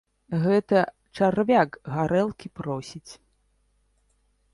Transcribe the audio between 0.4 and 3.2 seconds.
Гэта чарвяк гарэлкі просіць.